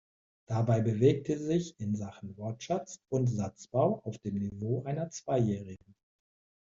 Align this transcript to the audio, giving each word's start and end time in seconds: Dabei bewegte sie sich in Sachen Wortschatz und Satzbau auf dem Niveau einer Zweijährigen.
Dabei 0.47 0.81
bewegte 0.81 1.37
sie 1.37 1.45
sich 1.45 1.79
in 1.79 1.95
Sachen 1.95 2.35
Wortschatz 2.35 2.99
und 3.09 3.27
Satzbau 3.27 4.01
auf 4.03 4.17
dem 4.17 4.33
Niveau 4.39 4.83
einer 4.83 5.11
Zweijährigen. 5.11 5.93